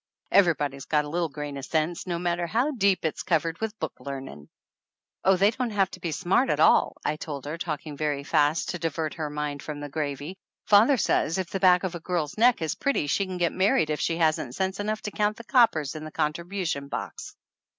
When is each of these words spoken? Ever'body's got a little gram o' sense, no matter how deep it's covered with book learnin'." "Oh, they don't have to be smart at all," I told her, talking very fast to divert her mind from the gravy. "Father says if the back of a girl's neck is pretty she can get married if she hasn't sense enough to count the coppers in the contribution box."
Ever'body's 0.31 0.85
got 0.85 1.05
a 1.05 1.09
little 1.09 1.29
gram 1.29 1.57
o' 1.57 1.61
sense, 1.61 2.07
no 2.07 2.17
matter 2.17 2.47
how 2.47 2.71
deep 2.71 3.05
it's 3.05 3.21
covered 3.21 3.59
with 3.61 3.77
book 3.77 3.93
learnin'." 3.99 4.49
"Oh, 5.23 5.35
they 5.37 5.51
don't 5.51 5.69
have 5.69 5.91
to 5.91 5.99
be 5.99 6.11
smart 6.11 6.49
at 6.49 6.59
all," 6.59 6.95
I 7.05 7.17
told 7.17 7.45
her, 7.45 7.55
talking 7.59 7.95
very 7.95 8.23
fast 8.23 8.69
to 8.69 8.79
divert 8.79 9.13
her 9.13 9.29
mind 9.29 9.61
from 9.61 9.79
the 9.79 9.89
gravy. 9.89 10.39
"Father 10.65 10.97
says 10.97 11.37
if 11.37 11.51
the 11.51 11.59
back 11.59 11.83
of 11.83 11.93
a 11.93 11.99
girl's 11.99 12.35
neck 12.35 12.63
is 12.63 12.73
pretty 12.73 13.05
she 13.05 13.27
can 13.27 13.37
get 13.37 13.53
married 13.53 13.91
if 13.91 13.99
she 13.99 14.17
hasn't 14.17 14.55
sense 14.55 14.79
enough 14.79 15.03
to 15.03 15.11
count 15.11 15.37
the 15.37 15.43
coppers 15.43 15.93
in 15.93 16.03
the 16.03 16.09
contribution 16.09 16.87
box." 16.87 17.35